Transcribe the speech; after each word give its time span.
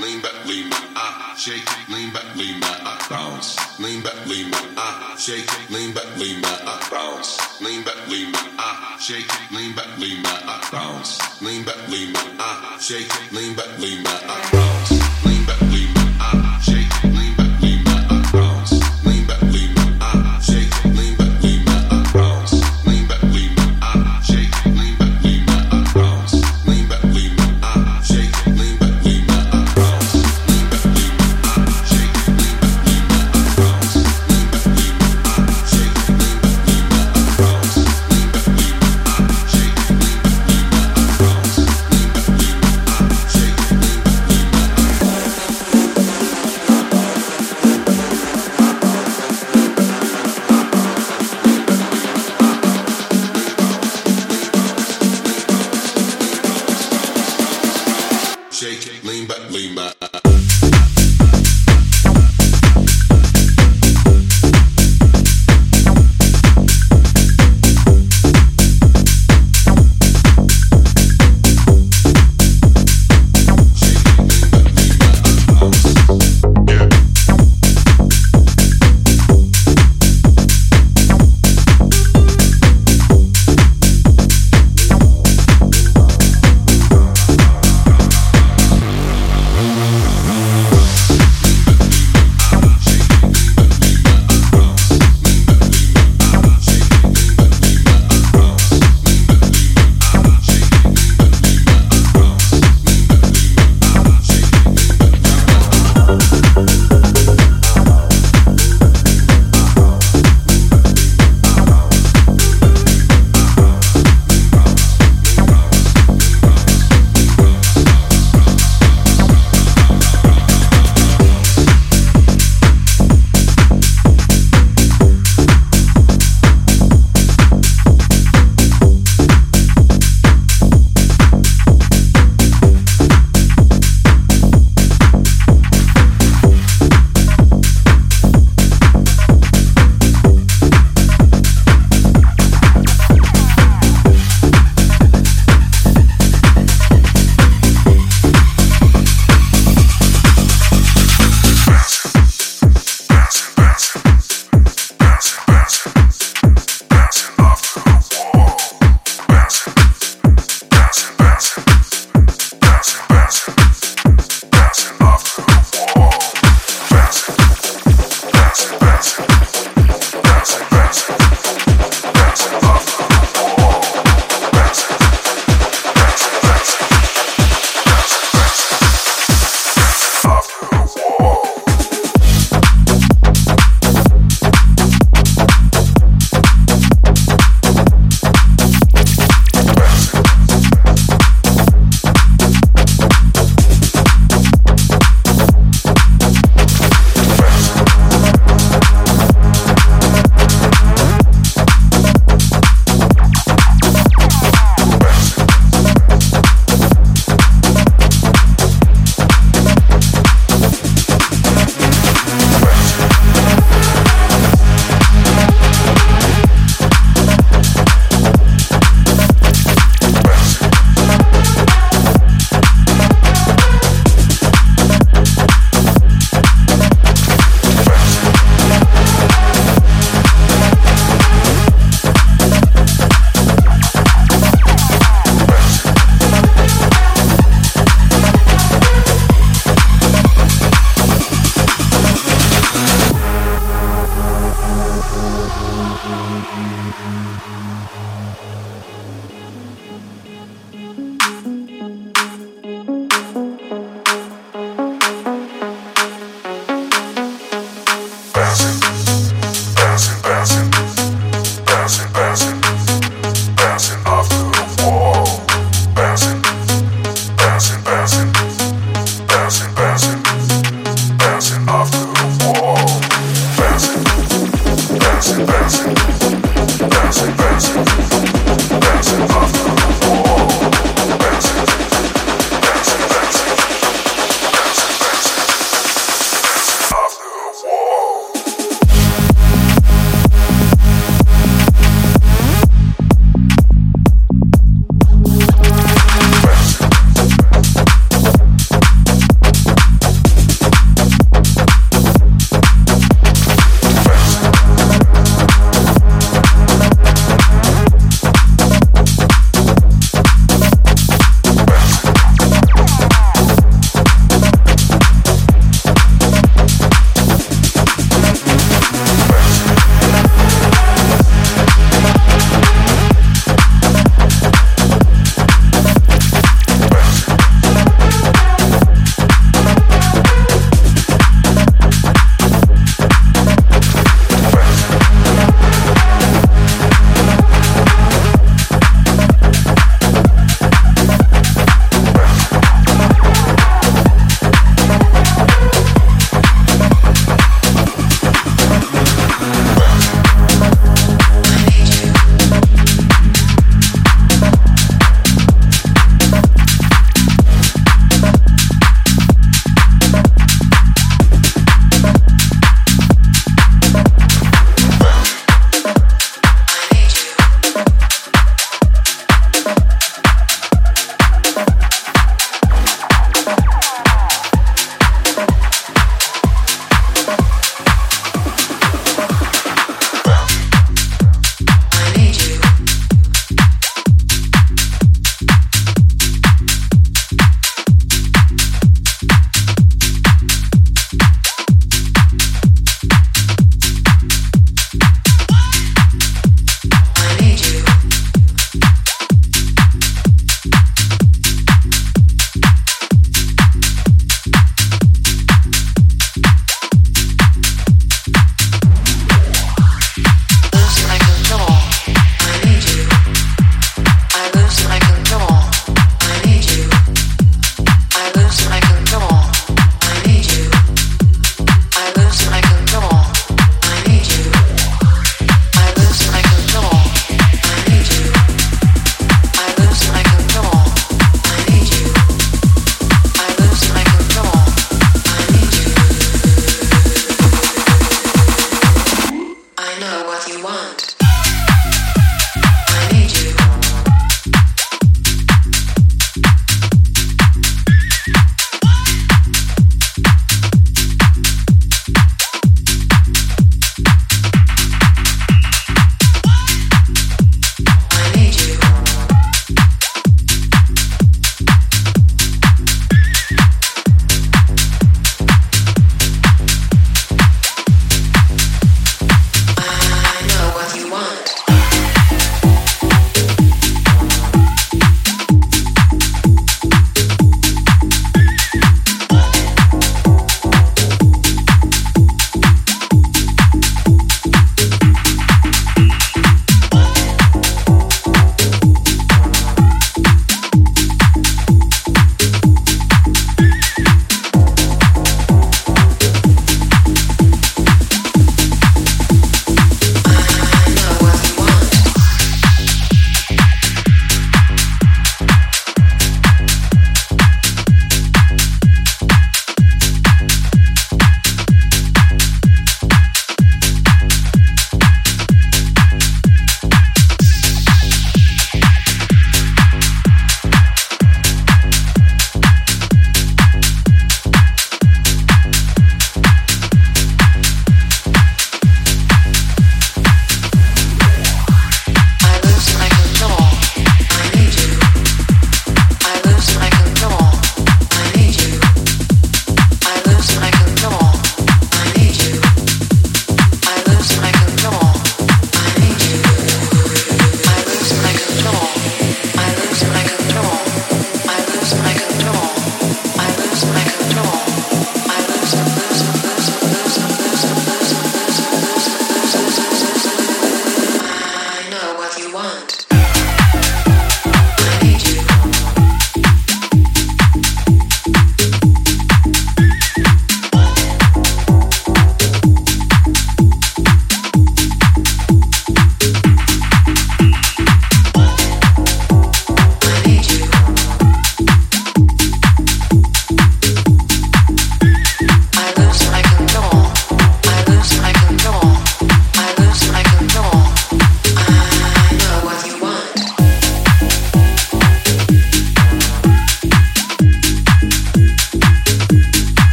lean 0.00 0.20
back, 0.22 0.46
lean 0.46 0.70
back, 0.70 0.84
I 0.96 1.34
shake, 1.36 1.64
lean 1.88 2.12
back, 2.12 2.24
lean 2.36 2.60
back, 2.60 2.80
I 2.82 3.06
bounce, 3.08 3.56
lean 3.78 4.02
back, 4.02 4.26
lean 4.26 4.50
back, 4.50 4.64
I 4.76 5.14
shake, 5.18 5.48
lean 5.70 5.92
back, 5.92 6.16
lean 6.16 6.40
back, 6.40 6.60
I 6.64 6.88
bounce, 6.90 7.60
lean 7.60 7.84
back, 7.84 8.08
lean 8.08 8.32
back, 8.32 8.48
I 8.58 8.96
shake, 8.98 9.28
lean 9.52 9.74
back, 9.74 9.98
lean 9.98 10.22
back, 10.22 10.42
I 10.46 10.68
bounce, 10.72 11.42
lean 11.42 11.64
back, 11.64 11.88
lean 11.88 12.12
back, 12.12 12.26
I 12.38 12.78
shake, 12.80 13.32
lean 13.32 13.54
back, 13.54 13.78
lean 13.78 14.02
back, 14.02 14.22
I 14.26 14.50
bounce, 14.52 14.99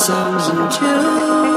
blossoms 0.00 0.48
and 0.48 0.72
June. 0.72 1.49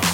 long. 0.00 0.05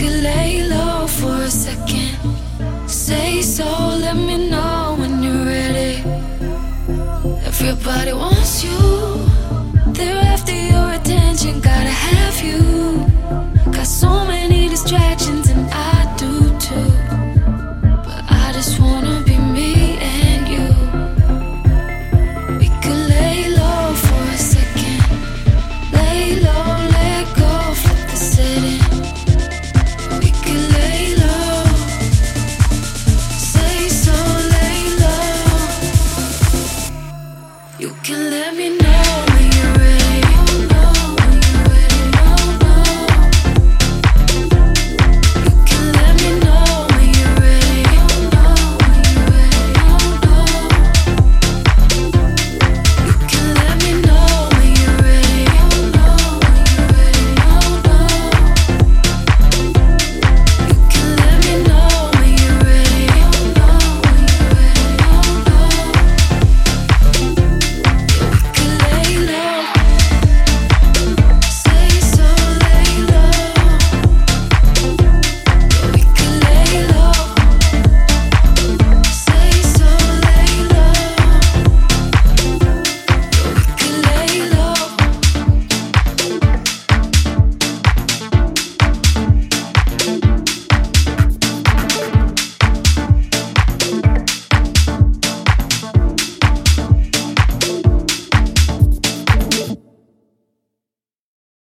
could 0.00 0.22
lay 0.22 0.62
low 0.66 1.06
for 1.06 1.42
a 1.42 1.50
second. 1.50 2.16
Say 2.88 3.42
so, 3.42 3.66
let 4.04 4.16
me 4.16 4.48
know 4.48 4.96
when 4.98 5.22
you're 5.22 5.44
ready. 5.44 6.02
Everybody 7.44 8.14
wants 8.14 8.64
you, 8.64 8.78
they're 9.92 10.24
after 10.34 10.56
your 10.72 10.92
attention, 10.92 11.60
gotta 11.60 11.94
have 12.06 12.42
you. 12.42 13.19